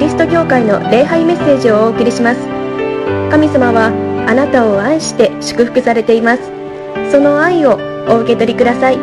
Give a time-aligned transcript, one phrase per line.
[0.00, 2.40] リスト教会の礼拝メッセージをお送りします。
[3.30, 3.92] 神様は
[4.26, 6.42] あなたを愛して祝福されています。
[7.12, 7.78] その愛を
[8.08, 8.96] お受け取りください。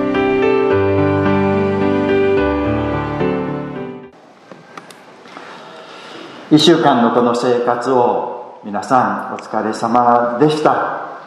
[6.49, 11.19] 1週間のこの生活を皆さんお疲れ様でした。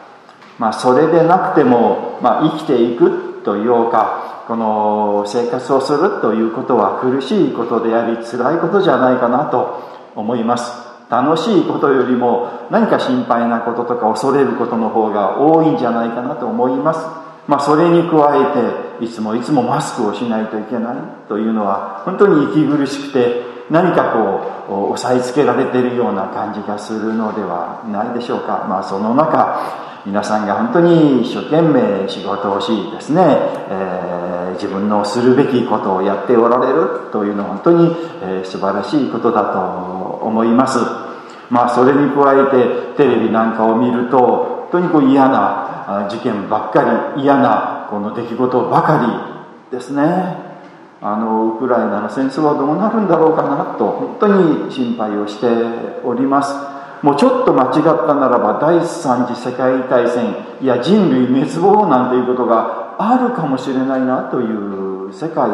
[0.59, 4.20] まあそれでなくても、まあ、生きていくというか。
[4.47, 9.79] この生活をするということは苦しいことであり辛いことじゃないかなと
[10.15, 10.91] 思います。
[11.09, 17.05] 楽しいことよりも何か心配なこととか恐れることの方が多いんじゃないかなと思います。
[17.47, 18.53] まあそれに加
[18.99, 20.95] えていつもいつもマスクをしないといけない
[21.27, 24.11] というのは本当に息苦しくて何か
[24.67, 28.65] こう押さえつけられているような感じがするのではないでしょうか。
[28.67, 33.21] まあその中皆さんが本当に一生懸命仕事をしですね、
[33.69, 39.59] えー、自分のするべきことをやっておられるというのは本当に、えー、素晴らしいことだと
[40.25, 40.79] 思います。
[41.51, 42.45] まあそれに加え
[42.95, 49.29] てテレビなんかを見ると本当にこう嫌な事件ばっかり嫌なこの出来事ばか
[49.69, 50.50] りですね。
[51.03, 55.47] あのウクライナの戦争はどうなるんだろうかなと本当に心配をして
[56.05, 56.53] おります。
[57.01, 65.49] もうちょっと間違ったならば第三次世界大戦いや人類滅亡なんていうことがあるかもしれないなという世界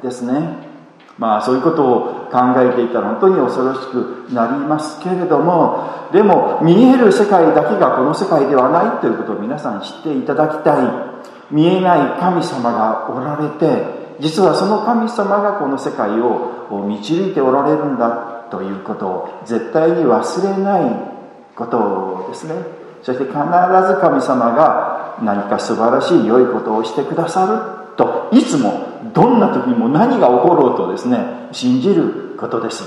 [0.00, 0.70] ですね。
[1.18, 11.12] まあそういうことを考えていたら本当に恐ろしくなりますけれどもでも見える世界だけがこの世界ではないということを皆さん知っていただきたい。
[11.50, 21.12] 見えない神様がおられて実はその神様がこの世界を導いておられるんだということを絶対に忘れない
[21.56, 22.54] ことですね。
[23.02, 32.84] そして必ず神様が何か素晴らしい良いことをしてくださるといつもどんな時にも何が起ころうとですね信じることです。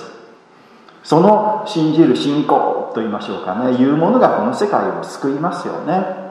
[1.03, 3.75] その信じる信仰と言いましょうかね。
[3.75, 6.25] いうものがこの世界を救いますよね。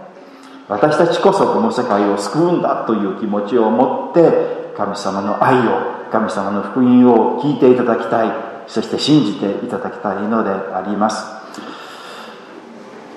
[0.67, 8.33] 私たちこそこの世界を救うんだという気持ちを持って神様の愛を神様の福音を聞いていただきたい
[8.67, 11.25] そして信じていただきたいのであります。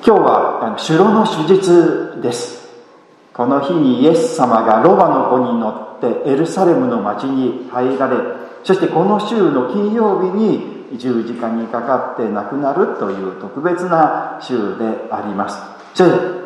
[0.06, 2.68] 今日は城の手術です。
[3.34, 8.18] この日にイエス様がロバの子に乗ってエルサレムの町に入られ
[8.64, 15.62] そしてこの週の金曜日に十字架にかかって亡くなるという特別な週であります。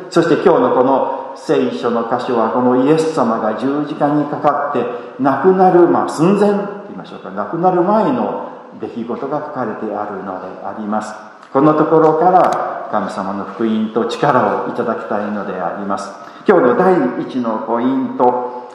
[0.09, 4.85] そして今日のこの聖書の箇所はこのイエス様が十字架にかかって
[5.21, 11.13] 亡くなる、まあ、寸前と言いましょうか亡くなる前の出来事が書かれてあるのであります。
[11.51, 16.09] このところから神様の福音と力をいただきたいのであります。
[16.47, 18.69] 今日の第一のポイント。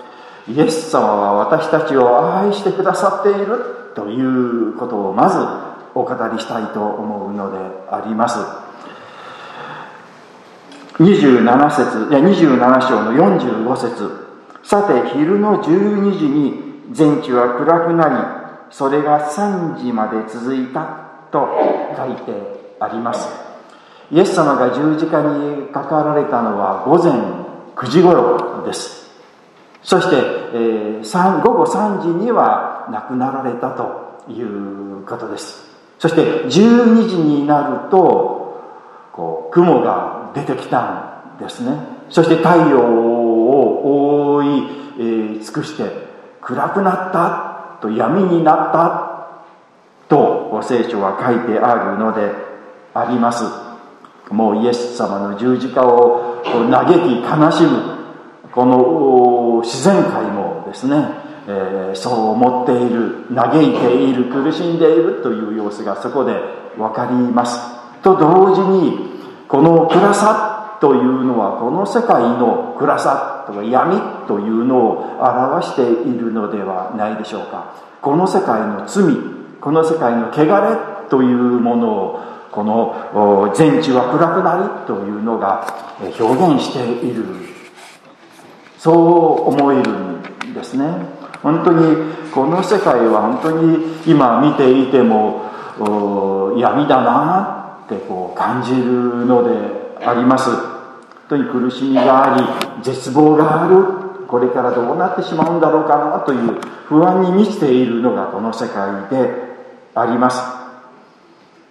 [0.48, 5.38] イエス様は私たちを愛してくださっているということをまず
[5.94, 7.58] お語りしたいと思うので
[7.90, 8.38] あります。
[10.98, 14.26] 27節いや27章の45節。
[14.62, 20.84] さて昼の12時に全地は暗くなりそれが3時まで続いた
[21.30, 21.46] と
[21.96, 23.28] 書いてあります。
[24.10, 27.12] イエス様が十字架にかかられたのは午前
[27.74, 29.10] 9時頃です。
[29.82, 35.66] そして、えー、午後3時には亡くなられたということです。
[35.98, 38.35] そして12時になると
[39.16, 41.78] こう雲が出てきたんですね。
[42.10, 46.06] そして太陽を覆い、えー、尽くして
[46.42, 49.16] 暗くなったと闇になった
[50.08, 52.32] と聖書は書いてあるので
[52.94, 53.44] あります。
[54.30, 57.96] もうイエス様の十字架を嘆き悲しむ
[58.52, 60.96] この自然界もですね、
[61.46, 66.32] えー、そう思っている嘆いている苦しんでいるという様子がそこで
[66.76, 67.75] 分かります。
[68.06, 69.10] と同時に
[69.48, 77.74] この暗さというのはこの世界の暗さとか闇というのを表しているのではないでしょうか。
[78.00, 79.16] この世界の罪
[79.60, 82.20] この世界の汚れというものを
[82.52, 85.66] この全地は暗くなりというのが
[86.00, 87.24] 表現している。
[88.78, 89.90] そう思える
[90.46, 90.86] んですね。
[91.42, 91.96] 本当に
[92.32, 95.42] この世界は本当に今見ていても
[96.56, 97.65] 闇だな。
[97.86, 100.50] ってこう感じるのであります。
[100.50, 100.60] 本
[101.28, 103.84] 当に苦しみがあり絶望がある。
[104.26, 109.30] これからどうなってしまうんだろうかなという不安に満ちているのがこの世界で
[109.94, 110.42] あります。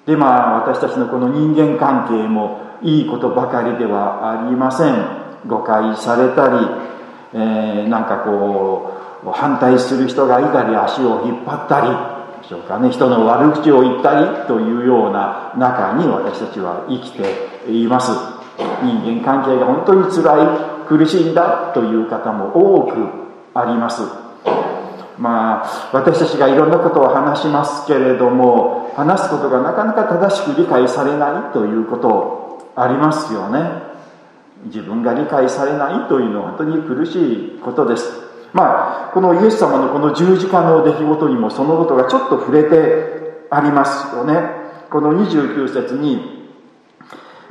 [0.06, 5.26] でまあ私たちのこの人間関係もいいことばかりではありません。
[5.48, 6.56] 誤解されたり、
[7.34, 8.94] えー、なんかこ
[9.26, 12.90] う反対する人がいたり足を引っ張ったりでしょうかね。
[12.90, 18.12] 人の悪口を言ったりというような中に私たちは生きています。
[18.84, 22.96] 人間関係が本当につらい苦しいんだという方も多く
[23.54, 24.04] あります。
[25.18, 33.96] まあ私たちがいろんなことを話しますけれども話すことがなかなか正しく理解されないということありますよね。
[34.66, 38.26] 自分が理解されないというのは本当に苦しいことです。
[38.54, 44.55] まあこのイエス様のこの十字架の出来事にもそのことがちょっと触れてありますよね。
[44.90, 46.36] この29節に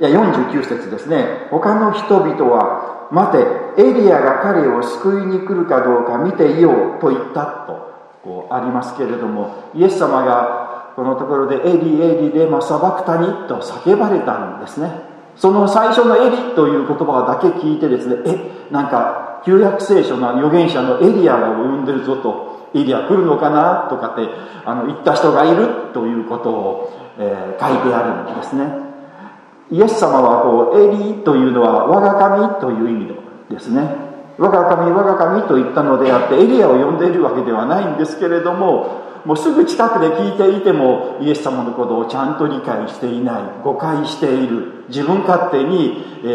[0.00, 1.46] いや49節ですね。
[1.50, 14.90] 他の人々は待てエリアが彼を救いに来るかどうか見ていようと言ったとこうありますけれどもイエス様がこのところでエリエリレマサバクタニと叫ばれたんですね。
[15.36, 24.28] その最初のエリという言葉だけ聞いてですねえなんか旧約聖書の預言者のエリアを呼んでるぞとエリア来るのかなとかって
[24.64, 28.84] あの言った人がいるということを、えー、書いてあるんですね。
[29.70, 33.14] イエス様はこうエリというのは我が神という意味
[33.50, 34.04] ですね。
[34.38, 46.26] 我が神我が神と言ったのであってエリアを呼んでいるわけではないんですけれどももうすぐ近くで聞いていてもイエス様のことをちゃんと理解していない誤解している自分勝手に、え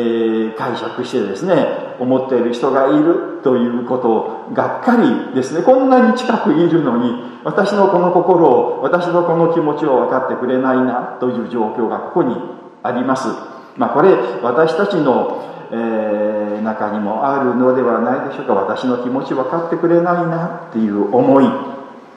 [0.53, 5.63] ー、解釈してですね思っている人がいるということをがっかりですね。
[5.63, 7.13] こんなに近くいるのに
[7.43, 12.35] 私のこの心を私のこの気持ちを分かってくれないなという状況がここに
[12.83, 13.27] あります。
[13.77, 18.53] まあ、これ私たちの、えー、中にもあるのではないでしょうか。
[18.53, 21.45] 私の気持ち分かってくれないなっていう思い。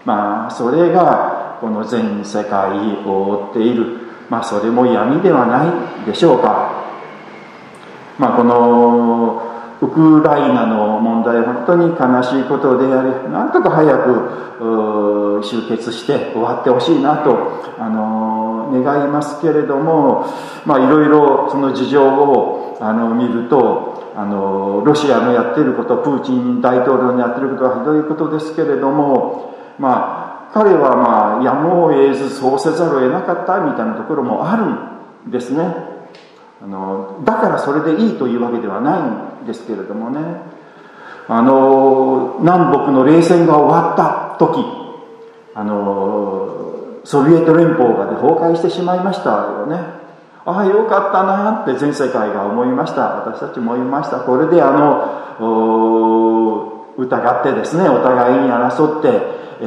[0.04, 3.98] まあそれがこの全世界を覆っている。
[4.28, 6.82] まあそれも闇ではないでしょうか。
[8.18, 9.51] まあこの
[9.82, 20.24] ウクライナの問題本当に悲しいことでありなんとか早く終結して終わってほしいなとあの願いますけれども、
[20.64, 35.91] まあ、いろいろその事情をあの見るとあのロシアのやっていることプーチン大統領のやってることはひどいことですけれども、まあ、彼はまあやむを得ずそうせざるを得なかったみたいなところもあるんですね。
[36.62, 40.20] あのだからそれでいいというわけではないんですけれどもね。
[41.28, 44.64] あの南北の冷戦が終わった時
[45.54, 49.76] あのソビエト連邦がで崩壊してしまいましたよね。
[50.44, 53.14] ああよかったなって全世界が思いました。
[53.26, 54.20] 私たちも思いました。
[54.20, 55.22] これであの
[56.98, 59.08] 疑ってですねお互いに争って、
[59.60, 59.64] え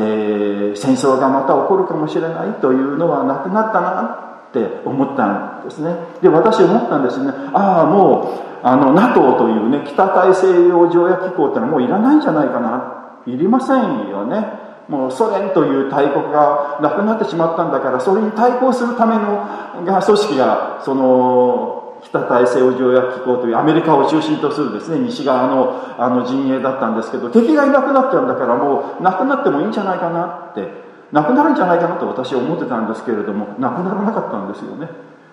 [0.73, 4.24] ー、戦争がまた起こるかもしれないというのはなくなったな
[4.59, 5.95] って思ったんですね。
[6.21, 7.31] で私思ったんですね。
[7.53, 13.21] ああもうあの NATO というね北大西洋条約機構ってのはもういらないんじゃないかな。
[13.27, 14.65] いりませんよね。
[14.87, 19.43] もうソ連という大国がなくなってしまったんだからそれに対抗するための
[19.83, 34.89] が組織がその北大西洋条約機構というアメリカを中心とするですね西側のあの陣営だったんですけど敵がいなくなっちゃうんだからもうなくなってもいいんじゃないかなってなくなるんじゃないかなと私は思ってたんですけれどもなくならなかったんですよね。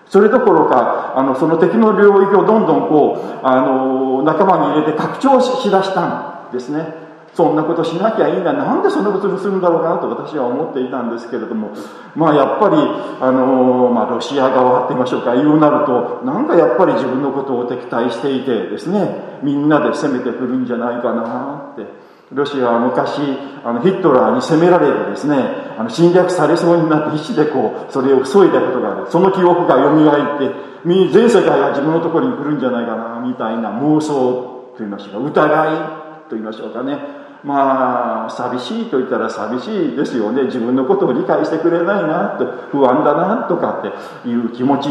[0.07, 7.03] それどころかあのその敵の領域をどんどんこうあの仲間に入れて拡張しだしたんですね。
[7.33, 8.53] そんなことしなきゃいいんだ。
[8.53, 11.71] なんでそんなことにするんだろうかなと私は思っていたんですけれども。
[12.15, 12.75] まあやっぱり
[13.21, 15.33] あの、まあ、ロシア側って言いましょうか。
[15.33, 19.39] 言うなるとなんかやっぱり自分のことを敵対していてですね。
[19.41, 22.02] みんなで攻めてくるんじゃないかなって。
[22.33, 23.19] ロシアは昔
[23.63, 25.37] あのヒットラーに攻められてですね
[25.77, 29.11] あの侵略されそうになって必死でこうそれを削いだことがある。
[29.11, 35.45] その記憶が蘇って全世界が自分のところに来るんじゃないかなみたいな妄想と言いましょうか。
[35.47, 36.97] 疑いと言いましょうかね。
[37.43, 40.43] まあ寂しいと言ったら寂しいですよね。
[40.43, 44.89] 自分のことを理解してくれないなと不安だなとかっていう気持ち。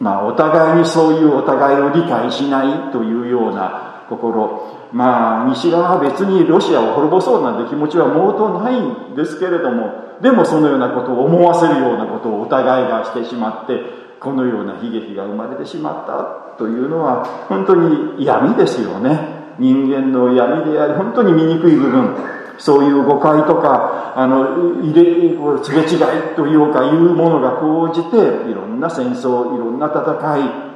[0.00, 13.78] まあお互いにそういうお互いを理解しないというような心まあ西側は別にロシアを滅ぼそうなんて気持ちは毛頭ないんですけれどもでもそのようなことを思わせるようなことをお互いがしてしまって
[14.18, 19.40] このような悲劇が生まれてしまったというのは本当に闇ですよね。
[19.58, 22.16] 人間の闇であり本当に醜い部分
[22.58, 28.16] そういう誤解とかあの入れすれ違いというかいうものが高じて
[28.50, 30.69] いろんな戦争いろんな戦い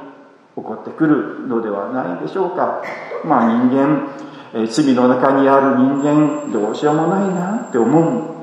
[0.55, 2.81] 起こってくるのではないでしょうか。
[3.25, 4.07] まあ人間、
[4.53, 8.35] え罪の中にある人間どうしようもないなって思う。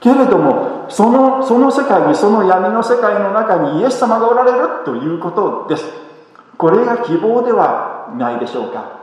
[0.00, 5.84] けれどもそのその世界にその闇の世界の中にイエス様がおられるということです。
[6.56, 8.98] これが希望ではないでしょうか。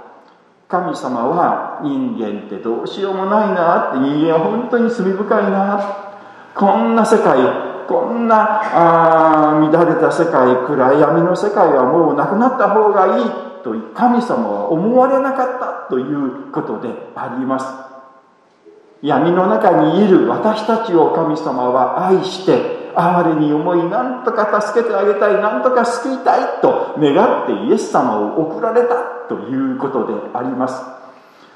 [0.67, 5.79] 神様は人間ってどうしようもないなって人間は本当に罪深いな。
[6.55, 13.29] こんな世界こんなあ乱れた世界暗闇の世界はもうなくなった方がいい
[13.63, 17.65] と神様は思われなかったということであります。
[19.01, 28.95] 闇の中にいる私たちを神様は愛して哀れに思い何とか助けてあげたい何とか救いたいと願ってイエス様を送られた
[29.27, 30.81] ということであります。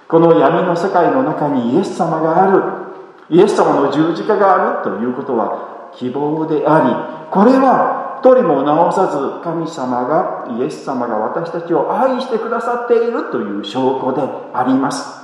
[0.07, 2.89] この闇の世界の中にイエス様がある。
[3.29, 14.22] イエス様の十字架があるということは希望でありこれは一人も直さず神様がイエス様が私たちを愛してくださっているという証拠で
[14.53, 15.19] あります。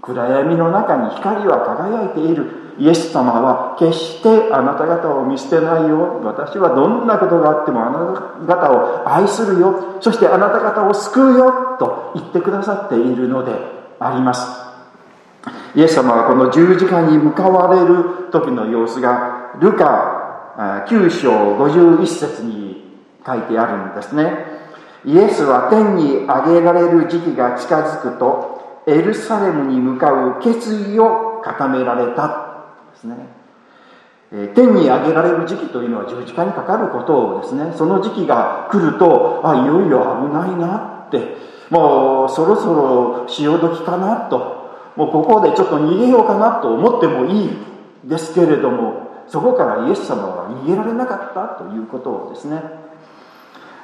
[0.00, 2.62] 暗闇の中に光は輝いている。
[2.78, 6.20] イエス様は決してあなた方を見捨てないよ。
[6.24, 9.98] 私はどんなことがあってもあなた方を愛するよ。
[10.00, 11.76] そしてあなた方を救うよ。
[11.78, 13.52] と言ってくださっているので
[13.98, 14.46] あります。
[15.74, 24.52] イエス様はこの十字架に向かわれる時の様子がルカ9章51節に書いてあるんですね。
[25.04, 33.16] イエスは天に上げられる時期が近づくとエルサレムに向かう決意を固められたですね、
[34.54, 37.72] 天に上げられる時期というのは十字架にかかることをですね。
[37.76, 41.36] その時期が来るとあいよいよ危ないなって
[41.70, 47.50] もうそろそろ潮時かなともうここでちょっと逃げようかなと思ってもいい
[48.04, 49.01] ですけれども
[49.32, 52.60] そこからイエス様は逃げられなかったということをですね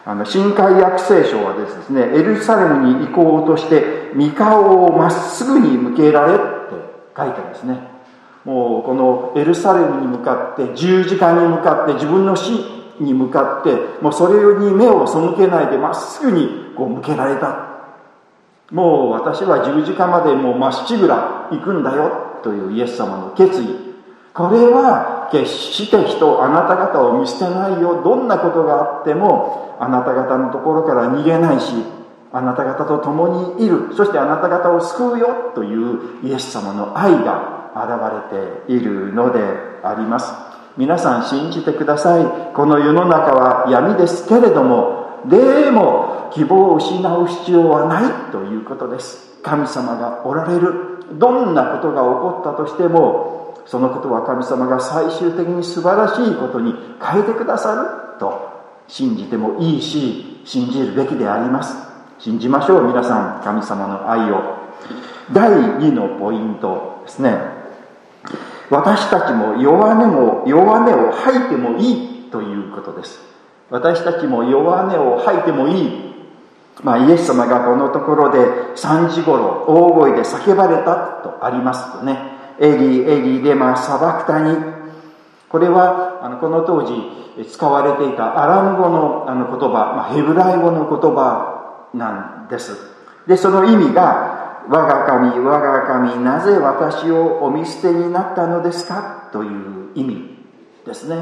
[0.05, 6.43] あの新海約聖書はですねエルサレムに行こうとして三顔をまっすぐに向けられって
[7.17, 7.79] 書いてますね。
[8.45, 12.53] もうこのエルサレムに向かって十字架に向かって自分の死
[13.01, 17.69] に向かってもうそれに目を背けないでまっすぐにこう向けられた。
[18.71, 23.89] もう私は十字架までもうまっしぐら行くんだよというイエス様の決意。
[24.35, 31.73] これは決して人あなた方を見捨てないよどんなことがあってもあなた方のところから逃げないし
[32.33, 33.95] あなた方と共にいる。
[33.95, 39.41] そしてあなた方を救うよというイエス様の愛が現れているので
[39.83, 40.33] あります。
[40.77, 42.53] 皆さん信じてください。
[42.55, 49.39] この世の中は闇ですけれどもでも希望を失う必要はないということです。
[49.43, 50.99] 神様がおられる。
[51.15, 53.38] どんなことが起こったとしても
[53.69, 58.49] そのことは神様が最終的に素晴らしいことに変えてくださると
[58.89, 61.77] 信じてもいいし信じるべきであります。
[62.19, 64.57] 信じましょう皆さん神様の愛を。
[65.33, 67.37] 第2のポイントですね。
[68.71, 73.21] 私たちも弱音も弱音を吐いてもいいということです。
[73.69, 76.09] 私たちも弱音を吐いてもいい。
[76.83, 78.39] まあ、イエス様がこのところで
[78.77, 82.28] 3時頃大声で叫ばれたとありますとね。
[82.61, 84.57] エリーエリーでまあ砂漠谷。
[85.49, 86.93] これはあのこの当時
[87.49, 92.77] 使われていたアラム語のあの言葉、まあ、ヘブライ語の言葉なんです。
[93.27, 99.31] でその意味が我が神我が神なぜ私をお見捨てになったのですか？
[99.33, 100.37] という意味
[100.85, 101.17] ですね。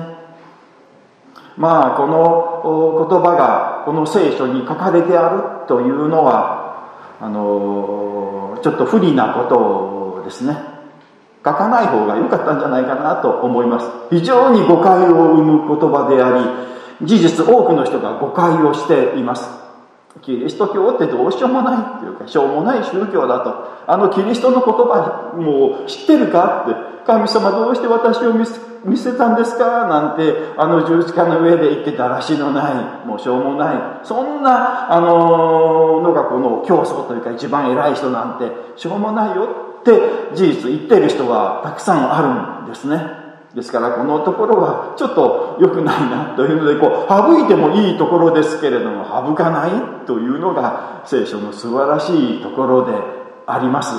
[1.56, 6.90] まあこの言葉がこの聖書に書かれてあるというのは
[7.20, 10.75] あのちょっと不利なことですね。
[11.46, 13.86] 書かない方が良かったんじゃないかなと思います。
[14.10, 16.36] 非常に誤解を生む言葉であ
[17.00, 19.48] り事実多くの人が誤解をしています。
[20.22, 23.68] キリスト教ってどうしようもないっていうか、しょうもない宗教だと。
[23.86, 29.86] あのキリストの言葉もう知ってるかって、神様どうして私を見せ見せたんですか？
[29.88, 32.70] なんて、あの十字架の上で言ってたらしのな
[33.04, 33.76] い、もうしょうもない。
[34.04, 39.75] そんな、あののがこの教祖というか一番偉い人なんて、しょうもないよ。
[39.86, 39.94] っ
[40.30, 43.26] て事実言ってる人がたくさんあるんですね。
[43.54, 52.92] ですからこのところはちょっと良くないなというのでこう省いてもいいところですけれども省かないというのが聖書の素晴らしいところで
[53.46, 53.94] あります。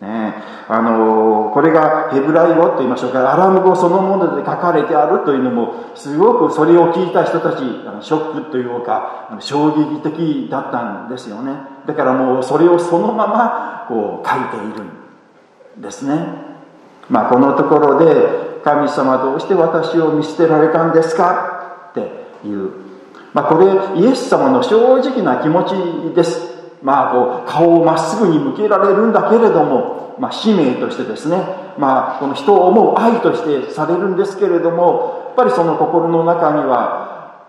[0.00, 0.34] ね、
[0.68, 7.58] あのこれがヘブライ語と言いましょうかアラム語そのもので書かれてあるというのもすごくそれを聞いた人たち
[8.04, 11.52] ショックというか衝撃的だったんですよね
[11.86, 14.84] だからもうそれをそのままこう書いている
[15.78, 16.24] んですね。
[17.10, 21.90] まあこのところで神様どうして私を見捨てられたんですか？
[21.90, 22.00] って
[22.46, 22.70] いう、
[23.34, 23.66] まあ、これ
[24.00, 26.52] イエス様の正直な気持ちです。
[26.82, 31.36] まあこう顔をまっすぐに向けられるんだけれども、まあ、使命としてですね。
[31.78, 35.20] まあこの人を思う愛としてされるんですけれども。
[35.32, 37.40] やっぱりその心の中には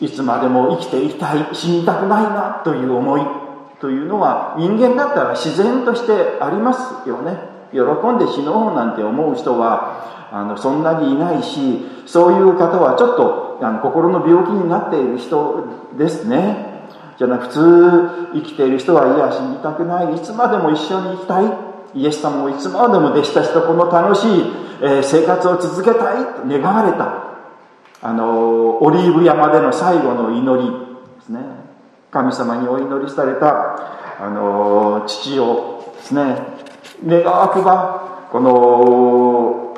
[0.00, 3.22] いつまでも生きていたい死にたくないなという思い。
[3.84, 7.36] というのは人間だったら自然としてありますよね。
[7.70, 16.88] 喜んで死のうなんて思う人はあのそんなにいないしそういう方はちょっとあの心の病気になっている人ですね。
[17.18, 21.52] じゃなく普通生きている人はいや死にたくないいつまでも一緒に生きたい。
[21.92, 24.44] イエス様もいつまでも弟子たちとこの楽しい、
[24.80, 27.22] え、生活を続けたいと願われた。
[28.00, 31.63] あのオリーブ山での最後の祈りですね。
[32.14, 36.36] 神様にお祈りされたあの父をですね。
[37.04, 39.76] 願わくばこの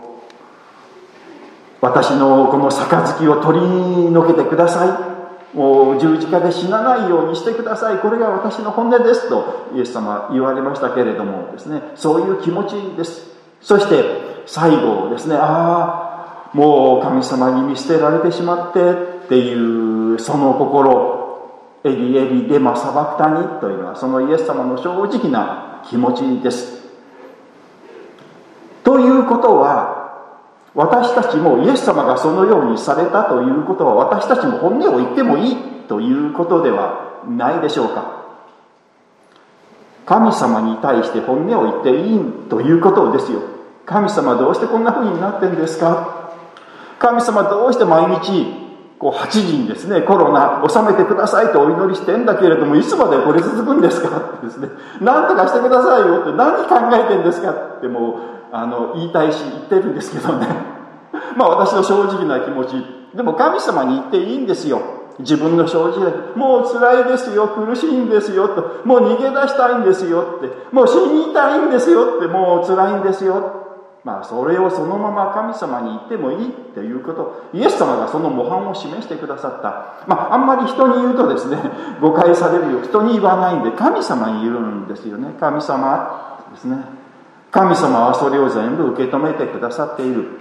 [1.80, 3.66] 私のこの杯を取り
[4.10, 5.14] 除けてくださ
[5.54, 5.56] い。
[5.56, 8.00] もう十字架で死なないようにしてください。
[8.00, 11.80] これが私の本音ですとイエス様言われましたけれどもですね。
[11.94, 13.28] そういう気持ちです。
[13.62, 14.04] そして
[14.44, 15.36] 最後ですね。
[15.36, 19.54] ああもう神様に見捨てられてしまってってい
[20.14, 21.15] うその心。
[21.86, 26.84] エリエリデマサバクタニというのはそのイエス様の正直な気持ちです。
[28.82, 29.94] ということは
[30.74, 35.56] 私たちもイエス様がそのようにされたということは私たちも本音を言ってもいい
[35.88, 38.16] ということではないでしょうか。
[40.04, 43.40] 神様に対して本音を言っていいということですよ。
[43.86, 46.32] 神様どうしてこんな風になってんですか？
[46.98, 48.65] 神様どうして毎日
[48.98, 54.68] こう8時にですね、コロナ収めてくださいとお祈りしてんだけれども、いつまでこれ続くんですかってですね、
[55.00, 58.16] なんとかしてくださいよって何考えてんですかってもう、
[58.52, 60.46] あの、言いたいし言ってるんですけどね。
[61.36, 62.84] まあ私の正直な気持ち。
[63.14, 64.80] でも神様に言っていいんですよ。
[65.18, 70.24] 自分の正直で、もう辛いですよ、苦しいんですよ、と、もう逃げ出したいんですよ。
[70.38, 72.16] って、もう死にたいんですよ。
[72.18, 73.65] って、もう辛いんですよ。
[74.06, 80.06] まあ、それをそのまま神様に言ってもいいっていうことイエス様がその模範を示してくださった。
[80.06, 81.58] まああんまり人に言うとですね
[82.00, 85.34] 誤解されるよ人に言わないんで神様に言うんですよね。
[85.40, 86.84] 神様ですね。
[87.50, 90.38] 神様はそれを全部受け止めてくださっている。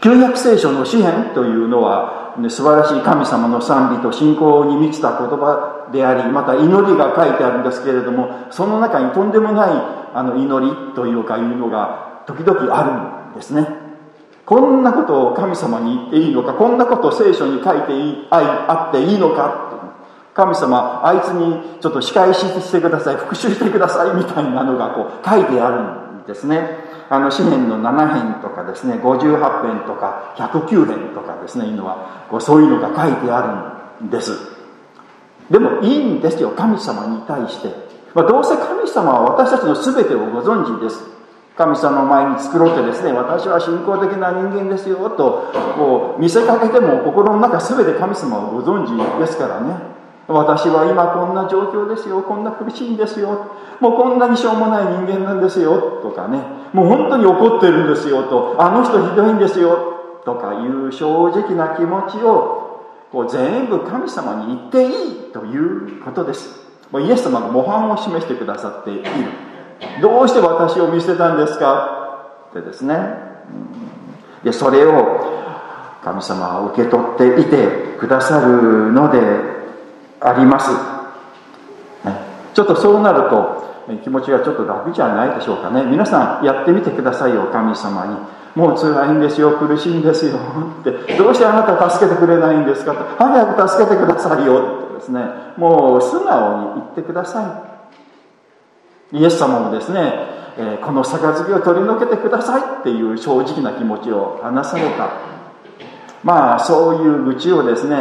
[0.00, 9.70] 旧約聖書の詩篇というのは、ね、素晴らしい神様の賛美と信仰に満ちた言葉でありまた祈りが書いてあるんですけれどもその中にとんでもない
[10.14, 13.66] あの祈りというかいうのが時々あるんですね。
[14.44, 19.70] こんなことを神様に言っていいのかこんなことを聖書に書いていいあっていいのか。
[20.34, 26.90] 神様あいつにちょっと仕返ししてください復讐してくださいみたいなのがこう書いてあるんですね。
[27.10, 34.32] あの詩篇の7編とかですね58編とか109編とかですねいうのはこうそういうのが書いてあるんです。
[35.50, 37.68] でもいいんですよ神様に対して、
[38.14, 41.04] まあ、どうせ神様は私たちの全てをご存知です。
[41.56, 49.92] 神様の前に作ろうってですね私は信仰的な人間ですよとこう見せかけても心の中全て神様をご存知ですからね。
[50.28, 56.38] 私は今こんな状況ですよこんな苦しいんですよもうこんなにしょうもない人間なんですよとかね。
[56.72, 62.62] もう本当に怒ってるんですよとあの人ひどいんですよとかいう正直な気持ちを
[63.10, 66.62] こう全部神様に言っていいということです。
[66.90, 69.04] もうイエス様が模範を示してくださっている。
[70.00, 72.28] どうして私を見捨てたんですか？
[72.50, 72.96] ってですね。
[74.44, 75.30] でそれを
[76.02, 79.20] 神様は受け取っていてくださるので
[80.20, 80.72] あります、
[82.04, 82.16] ね、
[82.52, 83.62] ちょっとそうなると
[84.02, 85.84] 気持ちがちょっと楽じゃないでしょうかね。
[85.84, 88.16] 皆さんやってみてくださいよ神様に。
[88.54, 90.36] もう辛いんですよ苦しいんですよ
[90.80, 90.90] って。
[91.16, 92.94] どうしてあなた助けてくれないんですか？
[93.18, 95.20] 早く助けてくださいよってですね。
[95.56, 97.71] もう素直に言ってください。
[99.12, 100.00] イエス様もですね、
[100.56, 105.32] えー、この杯を取り除けてくださいっていう正直な気持ちを話された
[106.24, 107.96] まあそういう愚痴をですね、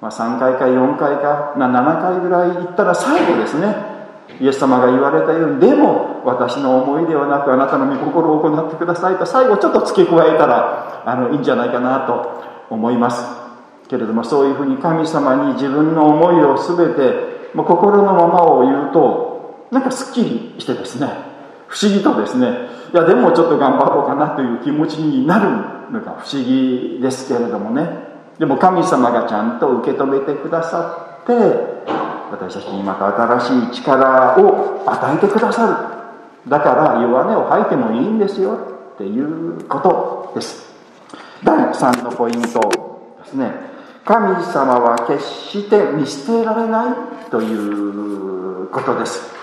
[0.00, 3.74] まあ、3回か4回か7回ぐらい言ったら最後ですね
[4.40, 13.24] イエス様が言われたようにでも私の思いではなくあなたの御心を行ってくださいと最後ちょっと付け加えたらあのいいんじゃないかなと思います。
[13.88, 19.29] けれどもそういうふうに神様に自分の思いを全てもう心のままを言うと
[19.70, 21.08] なんかすっきりしてですね
[21.68, 22.48] 不思議とですね
[22.92, 28.10] いやでもちょっと頑張ろうかなという気持ちになるのが不思議ですけれどもね。
[28.38, 31.32] でも神様がちゃんと受け止めてくださって
[32.30, 33.06] 私たちにまた
[33.38, 35.66] 新しい力を与えてくださ
[36.46, 36.50] る。
[36.50, 38.58] だから弱音を吐いてもいいんですよ
[38.94, 40.72] っていうことです。
[41.44, 43.52] 第3のポイントですね。
[44.04, 49.34] 神様は決して見捨てられないということです。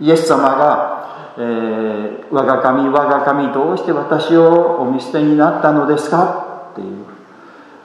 [0.00, 6.70] イエス様が、えー、我が神我が神どうして私をお見捨てになったのですか？
[6.72, 7.06] っていう。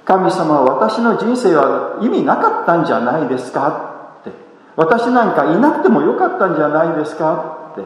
[0.06, 4.20] 神様は私の人生は意味なかったんじゃないですか？
[4.22, 4.32] って。
[4.76, 7.72] 私なんかいなくてもよかったんじゃないですか？
[7.72, 7.82] って。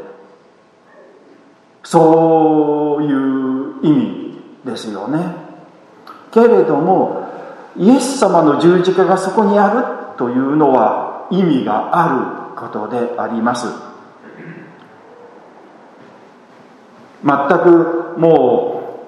[1.83, 5.19] そういう意味ですよね。
[6.31, 7.29] けれども
[7.77, 13.67] イエス様の十字架がそこにあるというのは意味があることであります。
[17.23, 19.01] 全くも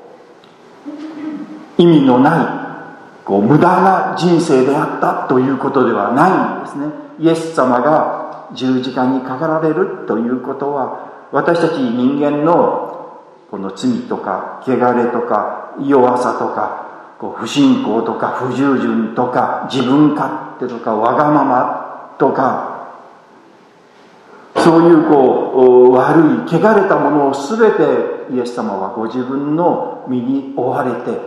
[1.78, 6.86] う意味のないこう無駄な人生であったということではないんですね。
[7.20, 13.20] イエス様が十字架にかかられるということは私たち人間の
[13.52, 22.69] この罪とか汚れとか弱さとかこう不信仰とか不従順とか自分勝手とかわがままとか
[24.60, 31.20] そういうこう悪い汚れたものを全てイエス様はご自分の身に負われて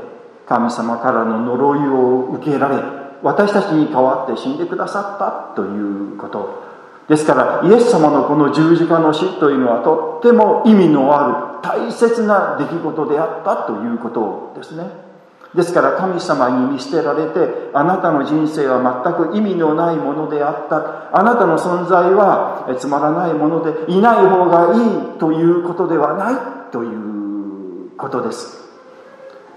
[0.47, 2.77] 神様からの呪いを受けられ
[3.23, 6.73] 私たちに代わって死んでくださったということ。
[7.09, 15.12] ですからイエス様のこの十字架の死というのはとっても意味のある大切な出来事であったということですね。
[15.55, 21.17] ですから神様に見捨てられてあなたの人生は全く意味のないものであった。
[21.17, 26.73] あなたの存在はつまらないものでいない方がいいということではない。
[26.73, 28.63] ということです。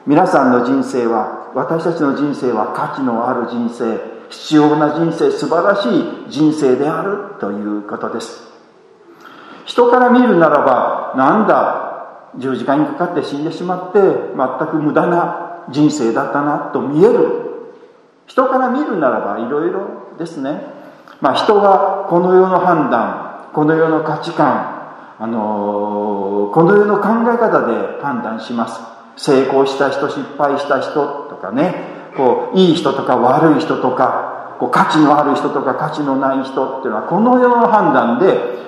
[0.05, 4.15] 皆さんの人生は私たちの人生は価値のある人生。
[4.27, 7.35] 必要な人生素晴らしい人生である。
[7.39, 8.43] ということです。
[9.63, 11.85] 人から見るならばなんだ
[12.37, 17.43] 十字架にかかって死んでしまって全く無駄な人生だったなと見える。
[18.27, 20.61] 人から見るならばいろいろですね。
[21.21, 24.75] まあ人はこの世の判断この世の価値観
[25.17, 28.81] あのー、この世の考え方で判断します。
[29.17, 31.73] 成功した人失敗した人とかね。
[32.17, 34.34] こういい人とか悪い人とか。
[34.59, 38.25] こう価値のある人とか価値のない人っていうのはこの世の判断で、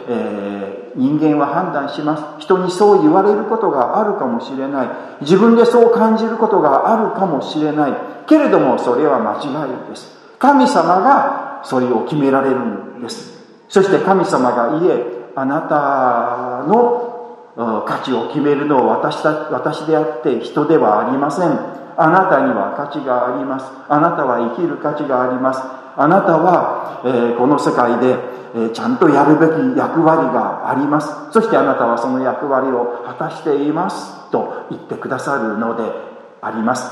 [0.10, 0.58] えー
[0.98, 2.24] 人間は判断します。
[2.40, 4.88] 人にそう言われることがあるかもしれない。
[5.22, 7.94] 自分でそう感じることがあるかもしれない。
[8.26, 10.18] けれどもそれは間違いです。
[10.40, 13.38] 神様がそれを決められるんです。
[13.70, 15.04] そして神様が言え
[15.36, 21.50] あなたの価値を決めるのは私た私であって人ではありません。
[22.00, 23.66] あなたには価値があります。
[23.88, 25.62] あなたは生きる価値があります。
[25.98, 31.10] あなたは、えー、この世界でえちゃんとやるべき役割があります。
[31.32, 34.32] そしてあなたはその役割を果たしています。
[34.32, 35.84] と言ってくださるので
[36.42, 36.90] あります。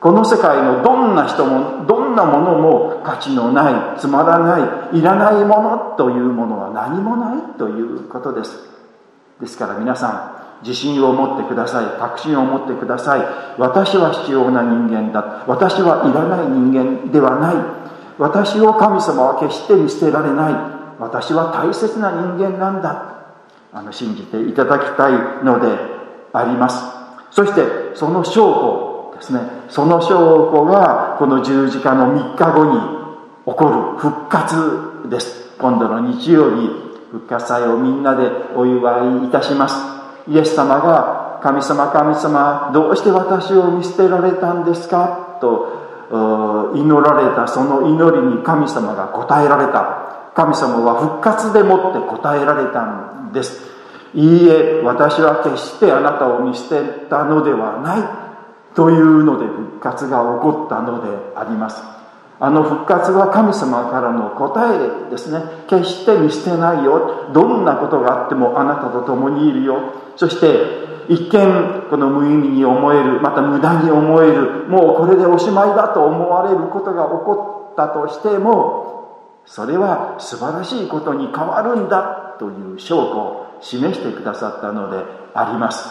[0.00, 8.56] この世界のどんな人もどんなものも価値のないつまらないいらないものというものは何もないということです。
[9.40, 11.86] ですから皆さん自信を持ってください。
[11.98, 13.20] 確信を持ってください。
[13.58, 15.44] 私は必要な人間だ。
[15.46, 17.87] 私はいらない人間ではない。
[18.18, 20.54] 私を神様は決して見捨てられない。
[20.98, 23.14] 私は大切な人間なんだ。
[23.72, 25.78] あの信じていただきたいので
[26.32, 26.82] あります。
[27.30, 29.40] そしてその証拠ですね。
[29.68, 32.80] その証拠がこの十字架の3日後に
[33.46, 33.98] 起こる。
[33.98, 35.54] 復活です。
[35.58, 36.68] 今度の日曜日
[37.10, 39.76] 復活祭をみんなでお祝いいたします。
[40.28, 45.38] イエス様が神様神様どうして私を見捨てられたんですか？
[45.40, 50.32] と祈られたその祈りに神様が答えられた。
[50.34, 53.60] 神様は復活でもって答えられたんです。
[54.14, 61.97] いいえ私は決してあなたを見捨てたのではないというので復活が起こったのであります。
[62.40, 65.42] あの復活は神様からの答えですね。
[65.68, 67.30] 決して見捨てないよ。
[67.32, 69.92] どんなことがあってもあなたと共にいるよ。
[70.16, 85.02] そして一見この無意味に思えるまた無駄に思えるもうこれでおしまいだと思われることが起こったとしてもそれは素晴らしいことに変わるんだという証拠を示してくださったので
[85.34, 85.88] あります。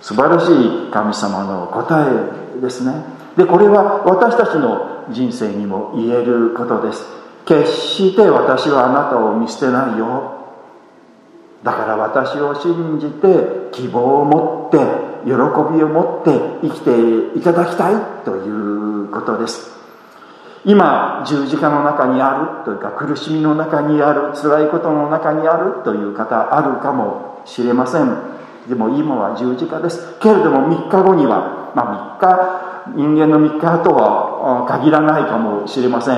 [0.00, 0.48] 素晴らし
[0.88, 2.08] い神様の答
[2.56, 3.21] えですね。
[3.36, 7.04] でこれは私たちの人生にも言えることです。
[7.44, 10.42] 決して私はあなたを見捨てないよ。
[11.62, 14.78] だから私を信じて希望を持って
[15.24, 16.30] 喜びを持って
[16.62, 19.70] 生きていただきたいということです。
[20.64, 28.16] 今十字架の中にあるというか苦しみの中にある辛いことの中にあるという方あるかもしれません。
[28.68, 30.18] でも今は十字架です。
[30.20, 32.61] けれども3日後には、まあ、3日
[32.94, 36.16] 人間の3日とは限らないかもしれません。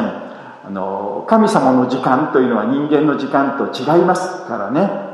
[0.66, 5.05] あの神様の時間というのは人間の時間と違いますからね。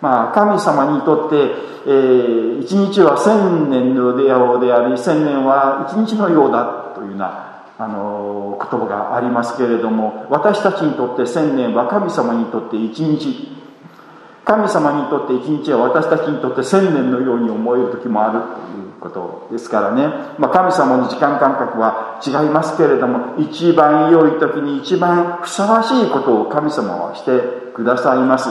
[0.00, 1.36] まあ、神様にとって、
[1.86, 13.60] えー、一日は千年のようであり千年は一日のようだというようなあの言葉がありますけれども私たちにとって千年は神様にとって一日。
[14.44, 18.46] 神様にとって一日は私たちにとって千年のように思える時もあると
[18.80, 20.06] いうことですからね、
[20.38, 28.50] まあ、神様の時間感覚は違いますけれども一番良い時に一番ふさわしいことを神様はしてくださいます。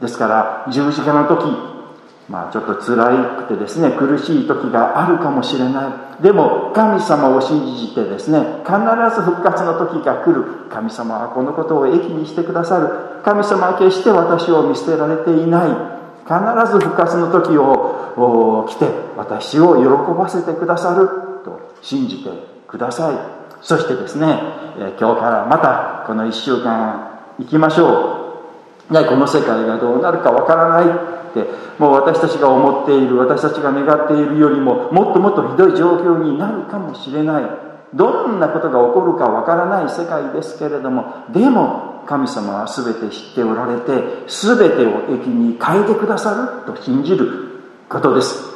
[0.00, 1.72] ですから十字架の時
[2.28, 6.22] まあちょっと辛くてですね苦しい時があるかもしれない。
[6.22, 8.78] でも神様を信じてですね必
[9.14, 10.68] ず復活の時が来る。
[10.70, 13.22] 神様はこのことを益にしてくださる。
[13.24, 16.01] 神様は決して私を見捨てられていない。
[16.32, 21.08] 必ず復活の時を来て私を喜ばせてくださる
[21.44, 22.30] と信じて
[22.66, 23.16] ください。
[23.60, 24.40] そしてですね
[24.98, 28.18] 今日からまたこの1週間行きましょ
[28.90, 28.92] う。
[28.92, 31.46] ね、この世界がどうなるかわからないって
[31.78, 37.44] もう私たちが思っている私たちが願っているよりももっともっとひどい状況になるかもしれない。
[37.94, 43.92] どんなことが起こるかわからない世界ですけれどもでも神様は全て知っておられて
[44.28, 48.52] 全てを益に変えてくださると信じることです。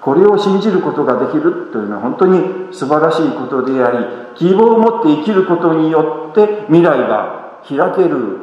[0.00, 3.98] これを信じることができるというのは本当に素晴らしいことであり
[4.36, 8.38] 希望を持って生きることによって未来が開ける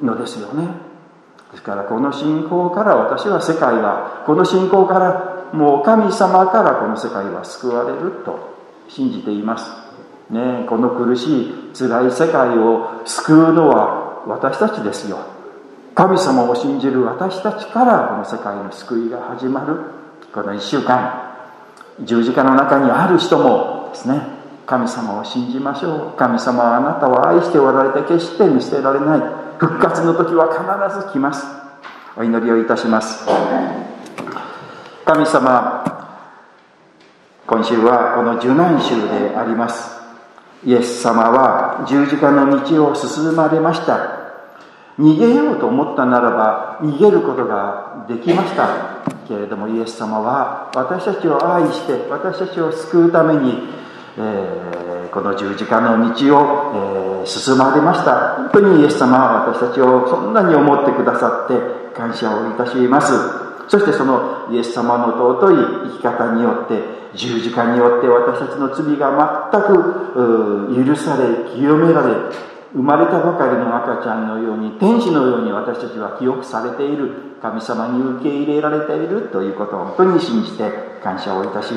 [0.00, 0.68] のですよね。
[1.52, 8.54] ですからこの信仰から私は世界はこの信仰からもう神様からこの世界は救われると
[8.88, 9.70] 信じています、
[10.30, 15.18] ね、この苦しい辛い世界を救うのは私たちですよ。
[15.94, 19.76] 神様を信じる私たちからこの世界の救いが始まる。
[20.32, 21.32] この1週間。
[22.00, 24.20] 十字架の中にある人もですね。
[24.66, 26.16] 神様を信じましょう。
[26.16, 29.20] 神様はあなたを愛しておられて決して見捨てられない。
[29.58, 31.46] 復活の時は必ず来ます。
[32.16, 33.26] お祈りをいたします。
[35.04, 35.84] 神様
[37.46, 39.93] 今週はこの受難週であります。
[40.66, 44.24] イエス様は十字架の道を進まれました。
[44.98, 49.02] 逃げようと思ったならば逃げることができました。
[49.26, 53.68] けれどもイエス様は私たちを愛して私たちを救うために、
[54.18, 58.34] えーこの十字架の道を、えー、進まれました。
[58.34, 63.43] 本当にイエス様は私たちをそんなに思ってくださって感謝をいたします。
[63.68, 65.56] そしてそのイエス様の尊い
[65.92, 66.82] 生き方によって
[67.14, 72.14] 十字架によって私たちの罪が全く許され清められ
[72.74, 80.72] 生まれたばかりの赤ちゃんのように天使のように私たちは記憶されている神様に受け入れられているということを本当に信じて
[81.02, 81.72] 感謝をいたし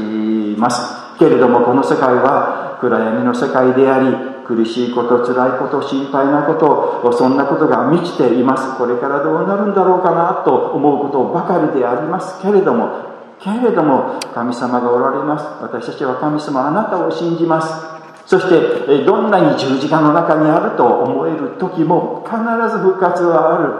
[0.57, 1.19] ます。
[1.19, 8.77] けれどもこの世界は暗闇の世界であり苦しいこと辛いこと心配なことそんなことが満ちています。
[8.77, 13.07] これからどうなるんだろうかなと思うことばかりでありますけれども
[13.39, 15.45] けれども神様がおられます。
[15.61, 17.97] 私たちは神様あなたを信じます。
[18.25, 22.37] そしてどんなに十字架の中にあると思える時も必
[22.69, 23.73] ず復活はある。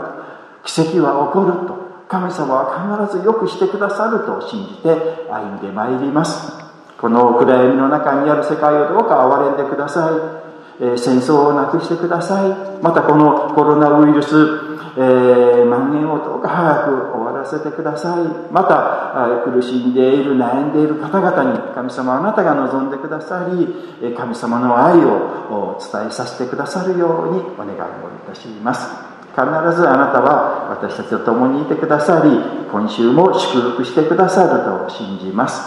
[0.63, 1.87] 奇跡は起こると。
[2.07, 6.53] 神様は必ず良くしてくださると信じて歩んでまいります。
[6.97, 10.09] この暗闇の中にある世界をどうか憐れんでくださ
[10.43, 10.46] い。
[10.79, 12.83] え戦争をなくしてください。
[12.83, 14.67] またこのコロナウイルス
[14.99, 18.51] えー、蔓延をどうか早く終わらせてください。
[18.51, 28.89] また苦しんでいる悩んでいる方々に神様あなたが望んでくださり神様の愛を伝えさせてくださるようにお願いをいたします。
[29.35, 32.31] 必ずあなたは私たちと共にいてくださり
[32.71, 35.61] 今週も祝福してくださると信じます。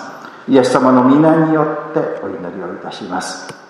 [0.49, 3.69] イエス様の皆によってお祈りをいたします。